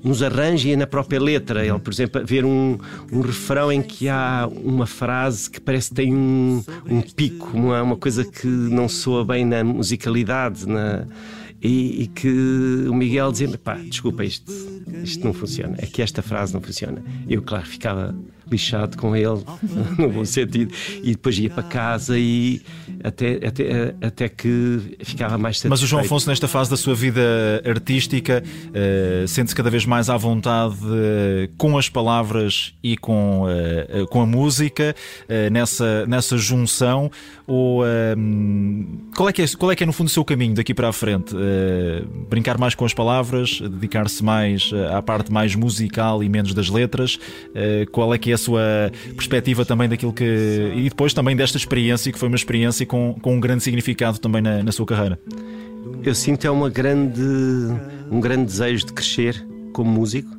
nos 0.04 0.24
arranjos 0.24 0.66
e 0.66 0.76
na 0.76 0.88
própria 0.88 1.20
letra. 1.20 1.66
Ele, 1.66 1.80
por 1.80 1.94
exemplo, 1.94 2.26
ver 2.26 2.46
um, 2.46 2.78
um 3.12 3.22
refrão 3.22 3.72
em 3.72 3.82
que 3.82 4.10
há 4.10 4.50
uma 4.52 4.86
frase 4.86 5.50
que 5.50 5.60
parece 5.60 5.90
que 5.90 5.96
tem 5.96 6.14
um, 6.14 6.64
um 6.86 7.02
pico, 7.02 7.50
uma, 7.54 7.82
uma 7.82 7.98
coisa 7.98 8.24
que 8.24 8.48
não 8.48 8.88
soa 8.88 9.24
bem 9.24 9.46
na 9.46 9.64
musicalidade, 9.64 10.68
na, 10.68 11.06
e, 11.62 12.04
e, 12.04 12.08
que 12.08 12.86
o 12.90 12.94
Miguel 12.94 13.32
dizia: 13.32 13.58
pá, 13.58 13.76
desculpa, 13.76 14.24
isto, 14.26 14.52
isto 15.04 15.24
não 15.24 15.34
funciona, 15.34 15.76
é 15.78 15.86
que 15.86 16.02
esta 16.02 16.22
frase 16.22 16.54
não 16.54 16.62
funciona. 16.62 17.04
Eu, 17.30 17.42
claro, 17.44 17.66
ficava 17.66 18.16
lixado 18.52 18.98
com 18.98 19.16
ele, 19.16 19.44
no 19.98 20.10
bom 20.10 20.26
sentido, 20.26 20.74
e 21.02 21.12
depois 21.12 21.38
ia 21.40 21.50
para 21.50 21.64
casa 21.64 22.18
e 22.18 22.62
até, 23.04 23.48
até, 23.48 23.96
até 24.02 24.30
que 24.30 24.98
ficava 25.00 25.38
mais 25.38 25.58
satisfeito. 25.58 25.72
Mas 25.72 25.84
o 25.84 25.88
João 25.88 26.02
Afonso, 26.02 26.30
nesta 26.30 26.48
fase 26.48 26.70
da 26.70 26.78
sua 26.78 26.94
vida 26.94 27.22
artística, 27.66 28.44
uh, 28.44 29.28
sente-se 29.28 29.56
cada 29.56 29.70
vez 29.70 29.86
mais 29.86 30.10
à 30.10 30.18
vontade 30.18 30.76
uh, 30.76 31.50
com 31.58 31.78
as 31.78 31.90
palavras 31.90 32.74
e 32.84 32.98
com, 32.98 33.46
uh, 33.46 34.08
com 34.08 34.22
a 34.22 34.26
música, 34.26 34.96
nessa, 35.52 36.06
nessa 36.06 36.38
junção, 36.38 37.10
ou 37.48 37.84
qual, 39.16 39.30
é 39.30 39.34
que 39.34 39.42
é, 39.42 39.46
qual 39.58 39.72
é 39.72 39.76
que 39.76 39.84
é 39.84 39.86
no 39.86 39.94
fundo 39.94 40.08
o 40.08 40.10
seu 40.10 40.24
caminho 40.24 40.54
daqui 40.54 40.74
para 40.74 40.90
a 40.90 40.94
frente? 40.94 41.36
brincar 42.30 42.58
mais 42.58 42.76
com 42.76 42.86
as 42.86 42.94
palavras, 42.94 43.62
dedicar-se 43.62 44.24
mais 44.24 44.72
à 44.92 45.02
parte 45.02 45.32
mais 45.32 45.56
musical 45.56 46.24
e 46.24 46.30
menos 46.30 46.54
das 46.54 46.70
letras? 46.70 47.20
qual 47.92 48.14
é 48.14 48.18
que 48.18 48.32
é 48.32 48.34
a 48.34 48.38
sua 48.42 48.92
perspectiva 49.16 49.64
também 49.66 49.88
daquilo 49.88 50.14
que. 50.14 50.74
e 50.76 50.90
depois 50.90 51.14
também 51.14 51.36
desta 51.36 51.58
experiência, 51.58 52.12
que 52.12 52.20
foi 52.20 52.28
uma 52.28 52.36
experiência 52.36 52.86
com, 52.86 53.16
com 53.22 53.36
um 53.36 53.40
grande 53.40 53.64
significado 53.64 54.20
também 54.20 54.42
na, 54.42 54.64
na 54.64 54.72
sua 54.72 54.86
carreira? 54.86 55.20
Eu 56.04 56.16
sinto 56.16 56.46
é 56.46 56.52
uma 56.52 56.70
grande, 56.70 57.22
um 58.10 58.20
grande 58.20 58.46
desejo 58.46 58.88
de 58.88 58.94
crescer 58.94 59.46
como 59.74 59.90
músico. 59.90 60.30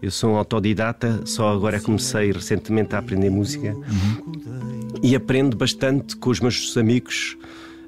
Eu 0.00 0.10
sou 0.10 0.32
um 0.32 0.36
autodidata, 0.36 1.20
só 1.24 1.52
agora 1.52 1.78
comecei 1.78 2.32
recentemente 2.32 2.94
a 2.94 2.98
aprender 2.98 3.30
música 3.30 3.72
uhum. 3.72 4.98
e 5.00 5.14
aprendo 5.14 5.56
bastante 5.56 6.16
com 6.16 6.30
os 6.30 6.40
meus 6.40 6.76
amigos 6.76 7.36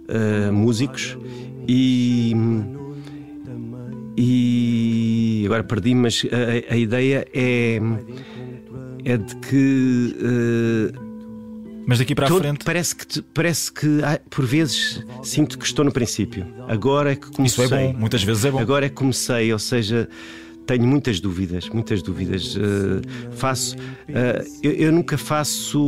uh, 0.09 0.53
músicos 0.53 1.19
e, 1.67 2.33
e 4.17 5.43
agora 5.47 5.65
perdi, 5.65 5.95
mas 5.95 6.25
a, 6.31 6.75
a 6.75 6.77
ideia 6.77 7.27
é 7.35 7.81
é 9.05 9.17
de 9.17 9.37
que. 9.37 10.17
Uh, 10.21 11.15
mas 11.87 11.99
daqui 11.99 12.15
para 12.15 12.27
a 12.27 12.39
frente. 12.39 12.65
Parece 12.65 12.97
que, 12.97 13.23
parece 13.23 13.73
que 13.73 14.01
ah, 14.03 14.19
por 14.31 14.47
vezes 14.47 15.05
sinto 15.23 15.59
que 15.59 15.67
estou 15.67 15.85
no 15.85 15.93
princípio. 15.93 16.47
Agora 16.67 17.13
é 17.13 17.17
que 17.17 17.31
comecei. 17.31 17.65
Isso 17.65 17.75
é 17.75 17.93
bom, 17.93 17.99
muitas 17.99 18.23
vezes 18.23 18.45
é 18.45 18.51
bom. 18.51 18.59
Agora 18.59 18.87
é 18.87 18.89
que 18.89 18.95
comecei, 18.95 19.53
ou 19.53 19.59
seja, 19.59 20.09
tenho 20.67 20.87
muitas 20.87 21.21
dúvidas, 21.21 21.69
muitas 21.69 22.03
dúvidas. 22.03 22.57
Uh, 22.57 23.03
faço, 23.33 23.77
uh, 23.77 24.45
eu, 24.63 24.73
eu, 24.73 24.93
nunca 24.93 25.19
faço, 25.19 25.79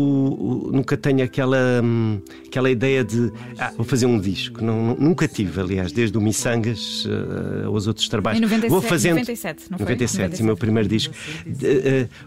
nunca 0.73 0.97
tenho 0.97 1.23
aquela, 1.23 1.80
um, 1.83 2.21
aquela 2.47 2.71
ideia 2.71 3.02
de 3.02 3.33
ah, 3.59 3.73
vou 3.76 3.85
fazer 3.85 4.06
um 4.06 4.18
disco. 4.18 4.62
Não, 4.62 4.95
nunca 4.97 5.26
tive, 5.26 5.61
aliás, 5.61 5.92
desde 5.92 6.16
o 6.16 6.21
Missangas 6.21 7.06
uh, 7.06 7.66
aos 7.66 7.87
outros 7.87 8.09
trabalhos. 8.09 8.38
Em 8.38 8.42
97, 8.42 8.71
vou 8.71 8.83
fazendo 8.83 9.16
97, 9.16 9.71
não 9.71 9.78
97, 9.78 10.18
97, 10.21 10.42
o 10.42 10.45
meu 10.45 10.56
primeiro 10.56 10.88
disco. 10.88 11.14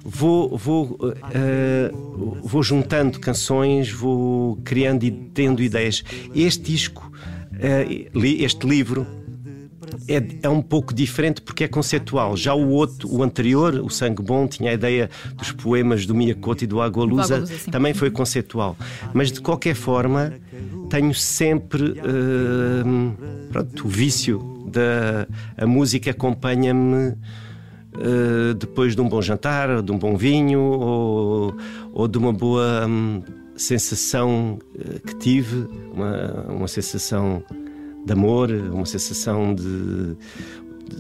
vou, 0.04 0.58
vou, 0.58 0.98
vou 2.44 2.64
juntando 2.64 3.20
canções, 3.20 3.92
vou 3.92 4.58
criando 4.64 5.04
e 5.04 5.12
tendo 5.12 5.62
ideias. 5.62 6.04
Este 6.34 6.72
disco, 6.72 7.12
este 8.24 8.68
livro 8.68 9.19
é, 10.08 10.24
é 10.44 10.50
um 10.50 10.62
pouco 10.62 10.94
diferente 10.94 11.42
porque 11.42 11.64
é 11.64 11.68
conceitual. 11.68 12.36
Já 12.36 12.54
o 12.54 12.70
outro, 12.70 13.12
o 13.12 13.24
anterior, 13.24 13.76
o 13.76 13.90
Sangue 13.90 14.22
Bom, 14.22 14.48
tinha 14.48 14.72
a 14.72 14.74
ideia 14.74 15.10
dos 15.36 15.52
poemas 15.52 16.06
do 16.06 16.16
Miyakoto 16.16 16.64
e 16.64 16.68
do 16.68 16.82
Agualusa, 16.82 17.44
também 17.72 17.94
foi 17.94 18.10
conceitual. 18.10 18.78
Mas 19.14 19.32
de 19.32 19.42
qualquer 19.42 19.76
forma, 19.76 20.34
tenho 20.90 21.14
sempre 21.14 21.92
uh, 21.92 23.48
pronto, 23.52 23.86
o 23.86 23.90
vício 23.90 24.40
da 24.72 25.28
a 25.58 25.66
música 25.66 26.12
acompanha-me. 26.12 27.16
Uh, 27.92 28.54
depois 28.54 28.96
de 28.96 29.02
um 29.02 29.10
bom 29.10 29.20
jantar, 29.20 29.82
de 29.82 29.92
um 29.92 29.98
bom 29.98 30.16
vinho 30.16 30.62
ou, 30.62 31.58
ou 31.92 32.08
de 32.08 32.20
uma 32.20 32.32
boa 32.32 32.86
um, 32.88 33.24
sensação 33.56 34.60
uh, 34.76 35.00
que 35.00 35.16
tive, 35.16 35.68
uma, 35.92 36.46
uma 36.50 36.68
sensação 36.68 37.44
de 38.06 38.14
amor, 38.14 38.50
uma 38.50 38.86
sensação 38.86 39.54
de, 39.54 40.16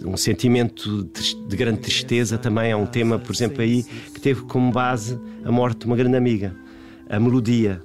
um 0.05 0.17
sentimento 0.17 1.03
de, 1.05 1.35
de, 1.47 1.57
grande 1.57 1.79
tristeza 1.79 2.37
também. 2.37 2.71
É 2.71 2.75
um 2.75 2.85
tema, 2.85 3.17
por 3.17 3.33
exemplo, 3.33 3.61
aí 3.61 3.83
que 4.13 4.19
teve 4.19 4.41
como 4.41 4.71
base 4.71 5.19
a 5.43 5.51
morte 5.51 5.79
de 5.79 5.85
uma 5.85 5.95
grande 5.95 6.17
amiga, 6.17 6.55
a 7.09 7.19
melodia. 7.19 7.81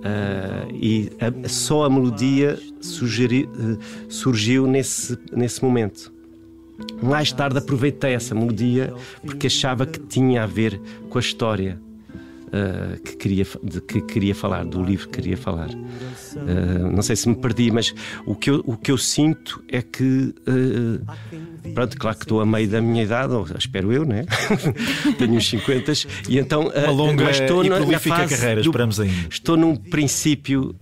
Uh, 0.00 0.74
e 0.74 1.10
a, 1.20 1.48
só 1.48 1.84
a 1.84 1.90
melodia 1.90 2.58
sugeri, 2.80 3.44
uh, 3.44 3.78
surgiu 4.08 4.66
nesse, 4.66 5.18
nesse 5.30 5.62
momento. 5.62 6.10
Mais 7.02 7.30
tarde 7.30 7.58
aproveitei 7.58 8.14
essa 8.14 8.34
melodia 8.34 8.94
porque 9.22 9.46
achava 9.46 9.84
que 9.84 9.98
tinha 9.98 10.42
a 10.42 10.46
ver 10.46 10.80
com 11.10 11.18
a 11.18 11.20
história 11.20 11.78
uh, 12.50 13.00
que, 13.00 13.16
queria, 13.16 13.46
de, 13.62 13.80
que 13.80 14.00
queria 14.02 14.34
falar, 14.34 14.64
do 14.64 14.82
livro 14.82 15.08
que 15.08 15.20
queria 15.20 15.36
falar. 15.36 15.70
Uh, 15.70 16.92
não 16.92 17.02
sei 17.02 17.16
se 17.16 17.28
me 17.28 17.34
perdi, 17.34 17.70
mas 17.70 17.94
o 18.26 18.34
que 18.34 18.50
eu, 18.50 18.62
o 18.66 18.76
que 18.76 18.90
eu 18.90 18.98
sinto 18.98 19.62
é 19.68 19.82
que. 19.82 20.34
Uh, 20.46 21.72
pronto, 21.74 21.96
claro 21.96 22.16
que 22.16 22.24
estou 22.24 22.40
a 22.40 22.46
meio 22.46 22.68
da 22.68 22.80
minha 22.80 23.02
idade, 23.02 23.32
ou 23.32 23.46
espero 23.58 23.92
eu, 23.92 24.04
né? 24.04 24.24
Tenho 25.18 25.34
uns 25.34 25.48
50 25.48 25.92
e 26.28 26.38
então. 26.38 26.68
Uma 26.68 26.90
longa 26.90 27.24
mas 27.24 27.40
estou 27.40 27.64
e 27.64 27.68
na, 27.68 27.80
na 27.80 27.98
fase 27.98 28.36
carreira, 28.36 28.60
esperamos 28.60 29.00
ainda. 29.00 29.28
Estou 29.30 29.56
num 29.56 29.76
princípio 29.76 30.74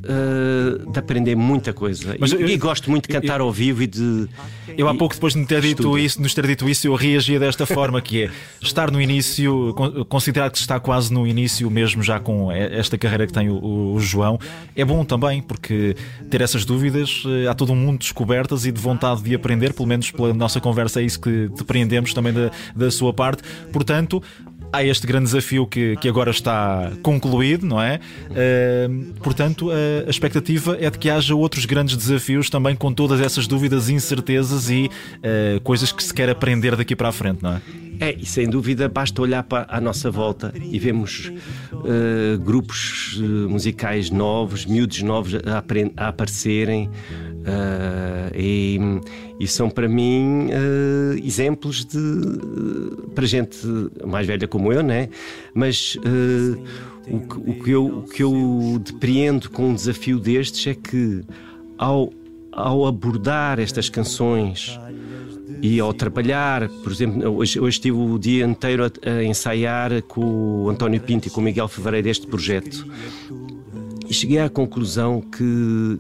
de 0.93 0.99
aprender 0.99 1.35
muita 1.35 1.73
coisa. 1.73 2.17
Mas 2.19 2.33
e, 2.33 2.35
eu, 2.35 2.49
e 2.49 2.57
gosto 2.57 2.91
muito 2.91 3.09
de 3.09 3.15
cantar 3.15 3.41
eu, 3.41 3.47
ao 3.47 3.53
vivo 3.53 3.83
e 3.83 3.87
de. 3.87 4.29
Eu 4.77 4.89
há 4.89 4.95
pouco, 4.95 5.15
depois 5.15 5.35
de 5.35 5.45
ter 5.45 5.61
dito 5.61 5.99
isso, 5.99 6.21
nos 6.21 6.35
ter 6.35 6.47
dito 6.47 6.69
isso, 6.69 6.87
eu 6.87 6.95
reagia 6.95 7.39
desta 7.39 7.67
forma, 7.67 8.01
que 8.01 8.25
é 8.25 8.31
estar 8.61 8.91
no 8.91 9.01
início, 9.01 9.75
considerar 10.09 10.51
que 10.51 10.59
está 10.59 10.79
quase 10.79 11.13
no 11.13 11.27
início, 11.27 11.58
mesmo 11.65 12.03
já 12.03 12.21
com 12.21 12.51
esta 12.53 12.97
carreira 12.97 13.27
que 13.27 13.33
tem 13.33 13.49
o, 13.49 13.95
o 13.95 14.01
João, 14.01 14.39
é 14.75 14.85
bom 14.85 15.05
também, 15.05 15.43
porque 15.43 15.97
ter 16.31 16.41
essas 16.41 16.65
dúvidas, 16.65 17.23
eh, 17.27 17.49
há 17.49 17.55
todo 17.55 17.73
um 17.73 17.77
mundo 17.77 17.99
de 17.99 18.05
descobertas 18.05 18.65
e 18.65 18.73
de 18.73 18.81
vontade 18.81 19.23
de 19.23 19.35
aprender, 19.35 19.73
pelo 19.73 19.89
menos 19.89 20.11
pela 20.11 20.33
nossa 20.35 20.61
conversa 20.61 21.01
é 21.01 21.05
isso 21.05 21.21
que 21.21 21.49
depreendemos 21.57 22.15
também 22.15 22.33
da, 22.33 22.51
da 22.75 22.91
sua 22.91 23.13
parte. 23.13 23.43
Portanto, 23.73 24.23
há 24.73 24.85
este 24.85 25.07
grande 25.07 25.25
desafio 25.27 25.67
que, 25.67 25.97
que 25.97 26.09
agora 26.09 26.31
está 26.31 26.93
concluído, 27.03 27.67
não 27.67 27.81
é? 27.81 28.01
Uh, 28.31 29.15
portanto, 29.23 29.71
a, 29.71 30.07
a, 30.07 30.11
expectativa 30.11 30.77
é 30.81 30.91
de 30.91 30.99
que 30.99 31.11
haja 31.11 31.35
outros 31.35 31.65
grandes 31.65 31.97
desafios 31.97 32.51
também 32.51 32.77
com 32.77 32.93
todas 32.93 33.21
essas 33.21 33.47
dúvidas, 33.47 33.89
incertezas 33.89 34.71
e 34.71 34.91
uh, 35.17 35.61
coisas 35.63 35.93
que 35.93 36.03
se 36.03 36.13
quer 36.13 36.29
aprender 36.29 36.77
daqui 36.77 36.95
para 36.95 37.09
a 37.09 37.13
frente, 37.13 37.43
não 37.43 37.55
é? 37.55 37.63
É, 38.01 38.15
e 38.15 38.25
sem 38.25 38.49
dúvida 38.49 38.89
basta 38.89 39.21
olhar 39.21 39.43
para 39.43 39.67
a 39.69 39.81
nossa 39.81 40.11
volta 40.11 40.53
e 40.57 40.79
vemos 40.79 41.33
uh, 41.73 42.39
grupos 42.39 43.17
uh, 43.17 43.49
musicais 43.49 44.09
novos, 44.11 44.65
miúdos 44.67 45.03
novos 45.03 45.35
a, 45.35 45.65
a 45.97 46.09
aparecerem. 46.09 46.89
Uh, 47.39 48.31
e, 48.37 48.79
e, 49.41 49.49
são 49.49 49.71
para 49.71 49.89
mim 49.89 50.49
exemplos 51.25 51.85
de 51.87 51.99
para 53.15 53.25
gente 53.25 53.57
mais 54.05 54.27
velha 54.27 54.47
como 54.47 54.58
eu, 54.73 54.83
né? 54.83 55.09
Mas 55.55 55.97
o 57.11 57.21
que, 57.21 57.37
o, 57.37 57.55
que 57.65 57.71
eu, 57.71 57.87
o 57.87 58.03
que 58.03 58.23
eu 58.23 58.81
depreendo 58.85 59.51
com 59.51 59.71
um 59.71 59.75
desafio 59.75 60.19
destes 60.19 60.67
é 60.67 60.75
que 60.75 61.23
ao, 61.77 62.13
ao 62.53 62.87
abordar 62.87 63.59
estas 63.59 63.89
canções 63.89 64.79
e 65.63 65.81
ao 65.81 65.93
trabalhar, 65.93 66.69
por 66.69 66.93
exemplo, 66.93 67.37
hoje, 67.37 67.59
hoje 67.59 67.77
estive 67.77 67.97
o 67.97 68.19
dia 68.19 68.45
inteiro 68.45 68.85
a, 68.85 69.11
a, 69.11 69.25
ensaiar 69.25 70.03
com 70.03 70.65
o 70.65 70.69
António 70.69 71.01
Pinto 71.01 71.29
e 71.29 71.31
com 71.31 71.41
o 71.41 71.45
Miguel 71.45 71.67
Fevereiro 71.69 72.09
este 72.09 72.27
projeto. 72.27 72.87
E 74.09 74.15
cheguei 74.15 74.39
à 74.39 74.49
conclusão 74.49 75.21
que, 75.21 75.99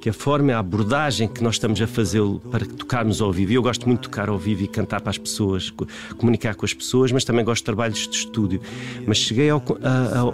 que 0.00 0.08
a 0.08 0.12
forma, 0.12 0.54
a 0.54 0.58
abordagem 0.58 1.28
que 1.28 1.42
nós 1.42 1.54
estamos 1.54 1.80
a 1.80 1.86
fazê-lo 1.86 2.40
para 2.40 2.64
tocarmos 2.64 3.20
ao 3.20 3.32
vivo, 3.32 3.52
e 3.52 3.54
eu 3.54 3.62
gosto 3.62 3.86
muito 3.86 4.02
de 4.02 4.08
tocar 4.08 4.28
ao 4.28 4.38
vivo 4.38 4.62
e 4.62 4.68
cantar 4.68 5.00
para 5.00 5.10
as 5.10 5.18
pessoas, 5.18 5.72
comunicar 6.16 6.54
com 6.54 6.64
as 6.64 6.74
pessoas, 6.74 7.12
mas 7.12 7.24
também 7.24 7.44
gosto 7.44 7.62
de 7.62 7.66
trabalhos 7.66 8.08
de 8.08 8.16
estúdio. 8.16 8.60
Mas 9.06 9.18
cheguei 9.18 9.50
ao, 9.50 9.62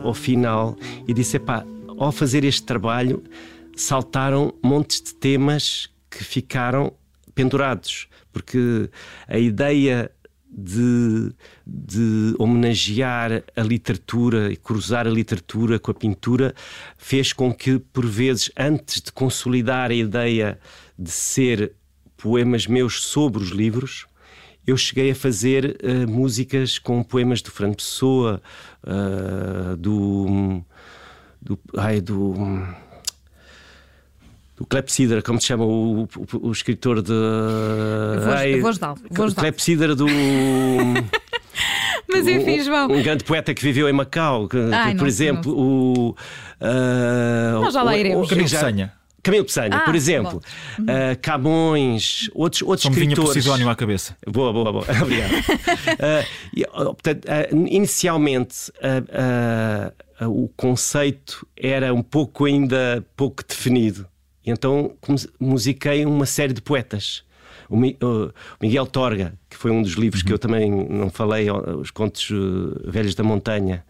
ao, 0.04 0.14
final 0.14 0.76
e 1.06 1.14
disse: 1.14 1.38
pá, 1.38 1.64
ao 1.98 2.12
fazer 2.12 2.44
este 2.44 2.62
trabalho, 2.62 3.22
saltaram 3.76 4.52
montes 4.62 5.00
de 5.00 5.14
temas 5.14 5.88
que 6.10 6.22
ficaram 6.22 6.92
pendurados 7.34 8.08
porque 8.32 8.88
a 9.28 9.38
ideia 9.38 10.10
de, 10.52 11.32
de, 11.66 12.34
homenagear 12.38 13.42
a 13.56 13.62
literatura 13.62 14.52
e 14.52 14.56
cruzar 14.56 15.06
a 15.06 15.10
literatura 15.10 15.78
com 15.78 15.90
a 15.90 15.94
pintura 15.94 16.54
fez 16.98 17.32
com 17.32 17.52
que, 17.52 17.78
por 17.78 18.04
vezes, 18.04 18.50
antes 18.56 19.00
de 19.00 19.10
consolidar 19.10 19.90
a 19.90 19.94
ideia 19.94 20.58
de 20.98 21.10
ser 21.10 21.72
poemas 22.16 22.66
meus 22.66 23.02
sobre 23.02 23.42
os 23.42 23.48
livros, 23.48 24.06
eu 24.66 24.76
cheguei 24.76 25.10
a 25.10 25.14
fazer 25.14 25.78
uh, 25.82 26.08
músicas 26.08 26.78
com 26.78 27.02
poemas 27.02 27.40
do 27.42 27.50
Fernando 27.50 27.76
Pessoa, 27.76 28.40
uh, 28.84 29.76
do, 29.76 30.62
do, 31.40 31.58
ai, 31.76 32.00
do 32.00 32.34
o 34.60 34.66
Clepsidra, 34.66 35.22
como 35.22 35.40
se 35.40 35.46
chama 35.46 35.64
o, 35.64 36.02
o, 36.04 36.48
o 36.48 36.52
escritor 36.52 37.02
de. 37.02 37.12
Vozdal. 38.60 38.96
O 39.10 39.34
Clepsidra 39.34 39.94
do. 39.94 40.06
Mas 42.08 42.26
enfim, 42.26 42.62
João. 42.62 42.88
Um, 42.88 42.98
um, 42.98 43.02
grande 43.02 43.24
poeta 43.24 43.54
que 43.54 43.62
viveu 43.62 43.88
em 43.88 43.92
Macau, 43.92 44.48
que, 44.48 44.58
Ai, 44.72 44.94
por 44.94 45.06
exemplo, 45.06 45.52
o. 45.52 46.10
Uh, 46.60 47.62
Nós 47.62 47.74
já 47.74 47.82
lá 47.82 47.96
iremos. 47.96 48.26
O, 48.26 48.30
Camilo 48.30 48.48
Peçanha. 48.48 48.92
Camilo 49.22 49.44
Peçanha, 49.44 49.76
ah, 49.76 49.80
por 49.80 49.94
exemplo, 49.94 50.42
uh, 50.80 51.18
Camões, 51.22 52.28
outros, 52.34 52.62
outros 52.62 52.86
me 52.86 52.90
escritores. 52.90 53.34
vinha 53.34 53.34
Posidónio 53.34 53.68
à 53.68 53.76
cabeça. 53.76 54.16
Boa, 54.26 54.52
boa, 54.52 54.72
boa. 54.72 54.84
Obrigado. 55.00 55.32
uh, 55.32 56.26
e, 56.52 56.64
portanto, 56.66 57.24
uh, 57.26 57.66
inicialmente 57.68 58.72
o 60.28 60.48
conceito 60.56 61.46
era 61.56 61.94
um 61.94 62.02
pouco 62.02 62.44
ainda 62.46 63.04
pouco 63.16 63.44
definido. 63.46 64.06
E 64.44 64.50
então 64.50 64.94
musiquei 65.38 66.04
uma 66.04 66.26
série 66.26 66.52
de 66.52 66.60
poetas. 66.60 67.24
O 67.68 67.76
Miguel 68.60 68.86
Torga, 68.86 69.34
que 69.48 69.56
foi 69.56 69.70
um 69.70 69.82
dos 69.82 69.92
livros 69.92 70.20
uhum. 70.20 70.26
que 70.26 70.32
eu 70.32 70.38
também 70.38 70.70
não 70.70 71.08
falei, 71.08 71.50
os 71.50 71.90
Contos 71.90 72.28
eh, 72.30 72.90
Velhos 72.90 73.14
da 73.14 73.24
Montanha. 73.24 73.84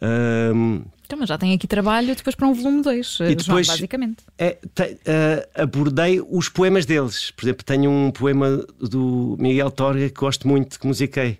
Um, 0.00 0.82
então, 1.04 1.18
mas 1.18 1.28
já 1.28 1.38
tem 1.38 1.54
aqui 1.54 1.66
trabalho 1.66 2.14
depois 2.14 2.34
para 2.34 2.48
um 2.48 2.52
volume 2.52 2.82
2, 2.82 3.18
e 3.20 3.34
depois, 3.36 3.44
João, 3.44 3.76
basicamente. 3.76 4.24
É, 4.36 4.58
te, 4.74 4.82
uh, 4.82 5.62
abordei 5.62 6.20
os 6.20 6.48
poemas 6.48 6.84
deles. 6.84 7.30
Por 7.30 7.44
exemplo, 7.44 7.64
tenho 7.64 7.90
um 7.90 8.10
poema 8.10 8.64
do 8.80 9.36
Miguel 9.38 9.70
Torga 9.70 10.08
que 10.08 10.20
gosto 10.20 10.48
muito, 10.48 10.78
que 10.78 10.86
musiquei. 10.86 11.38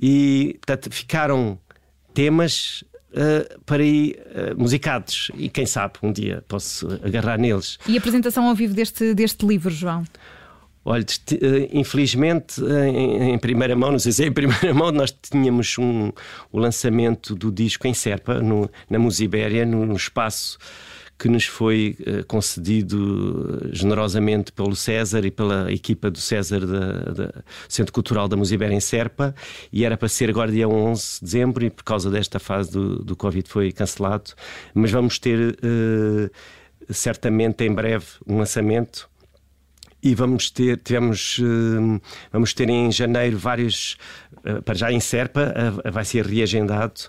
E, 0.00 0.58
portanto, 0.60 0.94
ficaram 0.94 1.58
temas 2.12 2.84
uh, 3.12 3.60
para 3.64 3.82
ir 3.82 4.18
uh, 4.26 4.60
musicados. 4.60 5.30
E 5.36 5.48
quem 5.48 5.66
sabe 5.66 5.94
um 6.02 6.12
dia 6.12 6.44
posso 6.48 6.88
agarrar 7.02 7.38
neles. 7.38 7.78
E 7.86 7.96
a 7.96 7.98
apresentação 7.98 8.46
ao 8.48 8.54
vivo 8.54 8.74
deste, 8.74 9.14
deste 9.14 9.46
livro, 9.46 9.70
João? 9.70 10.04
Olha, 10.82 11.04
eh, 11.04 11.68
infelizmente, 11.74 12.58
em, 12.62 13.34
em, 13.34 13.38
primeira 13.38 13.76
mão, 13.76 13.92
não 13.92 13.98
sei 13.98 14.12
se 14.12 14.24
é 14.24 14.28
em 14.28 14.32
primeira 14.32 14.72
mão, 14.72 14.90
nós 14.90 15.12
tínhamos 15.12 15.76
um, 15.78 16.10
o 16.50 16.58
lançamento 16.58 17.34
do 17.34 17.52
disco 17.52 17.86
em 17.86 17.92
Serpa, 17.92 18.40
no, 18.40 18.68
na 18.88 18.98
Musibéria, 18.98 19.66
no 19.66 19.94
espaço 19.94 20.58
que 21.20 21.28
nos 21.28 21.44
foi 21.44 21.98
uh, 22.00 22.24
concedido 22.24 23.68
generosamente 23.72 24.50
pelo 24.50 24.74
César 24.74 25.22
e 25.26 25.30
pela 25.30 25.70
equipa 25.70 26.10
do 26.10 26.18
César 26.18 26.60
do 26.60 27.44
Centro 27.68 27.92
Cultural 27.92 28.26
da 28.26 28.38
Musibera 28.38 28.72
em 28.72 28.80
Serpa 28.80 29.34
e 29.70 29.84
era 29.84 29.98
para 29.98 30.08
ser 30.08 30.30
agora 30.30 30.50
dia 30.50 30.66
11 30.66 31.18
de 31.18 31.24
dezembro 31.26 31.64
e 31.66 31.68
por 31.68 31.84
causa 31.84 32.10
desta 32.10 32.38
fase 32.38 32.72
do, 32.72 33.04
do 33.04 33.14
Covid 33.14 33.46
foi 33.50 33.70
cancelado, 33.70 34.32
mas 34.72 34.90
vamos 34.90 35.18
ter 35.18 35.58
uh, 35.62 36.30
certamente 36.88 37.64
em 37.64 37.74
breve 37.74 38.06
um 38.26 38.38
lançamento 38.38 39.10
e 40.02 40.14
vamos 40.14 40.50
ter 40.50 40.78
tivemos 40.78 41.38
vamos 42.32 42.54
ter 42.54 42.70
em 42.70 42.90
janeiro 42.90 43.36
vários 43.36 43.98
para 44.64 44.74
já 44.74 44.90
em 44.90 44.98
Serpa 44.98 45.52
vai 45.92 46.06
ser 46.06 46.24
reagendado 46.24 47.02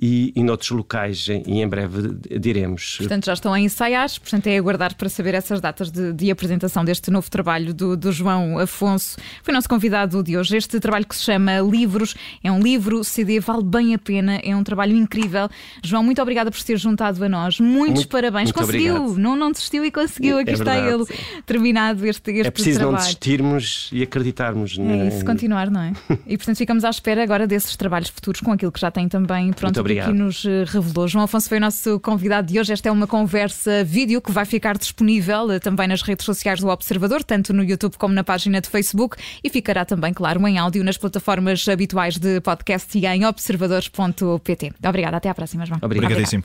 e, 0.00 0.32
e 0.36 0.42
noutros 0.42 0.70
locais 0.70 1.26
e 1.28 1.60
em 1.60 1.68
breve 1.68 2.16
diremos. 2.38 2.96
Portanto, 2.98 3.26
já 3.26 3.32
estão 3.32 3.52
a 3.52 3.60
ensaiar, 3.60 4.08
portanto 4.20 4.46
é 4.46 4.56
aguardar 4.56 4.94
para 4.94 5.08
saber 5.08 5.34
essas 5.34 5.60
datas 5.60 5.90
de, 5.90 6.12
de 6.12 6.30
apresentação 6.30 6.84
deste 6.84 7.10
novo 7.10 7.30
trabalho 7.30 7.72
do, 7.72 7.96
do, 7.96 8.12
João 8.12 8.58
Afonso. 8.58 9.16
Foi 9.42 9.54
nosso 9.54 9.68
convidado 9.68 10.22
de 10.22 10.36
hoje. 10.36 10.56
Este 10.56 10.78
trabalho 10.80 11.06
que 11.06 11.16
se 11.16 11.22
chama 11.22 11.60
Livros, 11.60 12.14
é 12.42 12.52
um 12.52 12.60
livro, 12.60 13.02
CD, 13.02 13.40
vale 13.40 13.64
bem 13.64 13.94
a 13.94 13.98
pena, 13.98 14.40
é 14.42 14.54
um 14.54 14.62
trabalho 14.62 14.94
incrível. 14.94 15.48
João, 15.82 16.02
muito 16.02 16.20
obrigada 16.20 16.50
por 16.50 16.62
ter 16.62 16.76
juntado 16.78 17.24
a 17.24 17.28
nós. 17.28 17.58
Muitos 17.58 17.96
muito, 17.96 18.08
parabéns. 18.08 18.52
Muito 18.52 18.58
conseguiu, 18.58 19.16
não, 19.16 19.34
não 19.34 19.50
desistiu 19.50 19.84
e 19.84 19.90
conseguiu. 19.90 20.38
Aqui 20.38 20.50
é 20.50 20.54
está 20.54 20.76
ele 20.76 21.04
terminado 21.44 22.06
este, 22.06 22.30
este 22.30 22.48
É 22.48 22.50
preciso 22.50 22.80
trabalho. 22.80 22.96
não 22.96 23.02
desistirmos 23.02 23.90
e 23.92 24.02
acreditarmos. 24.02 24.78
É 24.78 25.08
isso, 25.08 25.24
continuar, 25.24 25.70
não 25.70 25.80
é? 25.80 25.92
e 26.26 26.36
portanto 26.36 26.56
ficamos 26.56 26.84
à 26.84 26.90
espera 26.90 27.22
agora 27.22 27.46
desses 27.46 27.76
trabalhos 27.76 28.08
futuros 28.08 28.40
com 28.40 28.52
aquilo 28.52 28.70
que 28.70 28.80
já 28.80 28.90
tem 28.90 29.08
também 29.08 29.52
pronto 29.52 29.85
obrigado. 29.86 30.12
que 30.12 30.18
nos 30.18 30.44
eh, 30.44 30.64
revelou. 30.66 31.08
João 31.08 31.24
Afonso 31.24 31.48
foi 31.48 31.58
o 31.58 31.60
nosso 31.60 31.98
convidado 32.00 32.52
de 32.52 32.58
hoje. 32.58 32.72
Esta 32.72 32.88
é 32.88 32.92
uma 32.92 33.06
conversa 33.06 33.84
vídeo 33.84 34.20
que 34.20 34.30
vai 34.30 34.44
ficar 34.44 34.76
disponível 34.76 35.50
eh, 35.50 35.58
também 35.58 35.88
nas 35.88 36.02
redes 36.02 36.24
sociais 36.24 36.60
do 36.60 36.68
Observador, 36.68 37.22
tanto 37.22 37.52
no 37.52 37.64
YouTube 37.64 37.96
como 37.96 38.14
na 38.14 38.24
página 38.24 38.60
de 38.60 38.68
Facebook, 38.68 39.16
e 39.42 39.50
ficará 39.50 39.84
também, 39.84 40.12
claro, 40.12 40.46
em 40.46 40.58
áudio 40.58 40.84
nas 40.84 40.96
plataformas 40.96 41.66
habituais 41.68 42.18
de 42.18 42.40
podcast 42.40 42.98
e 42.98 43.06
em 43.06 43.24
observadores.pt. 43.24 44.72
Obrigada, 44.86 45.16
até 45.16 45.28
à 45.28 45.34
próxima, 45.34 45.64
João. 45.64 45.80
Obrigadíssimo. 45.82 46.44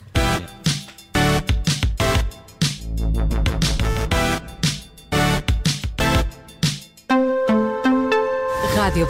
Rádio 8.76 9.06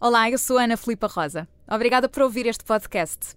Olá, 0.00 0.28
eu 0.28 0.36
sou 0.36 0.58
Ana 0.58 0.76
Filipa 0.76 1.06
Rosa. 1.06 1.46
Obrigada 1.70 2.08
por 2.08 2.24
ouvir 2.24 2.44
este 2.46 2.64
podcast. 2.64 3.36